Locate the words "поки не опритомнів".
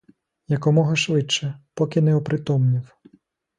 1.73-2.91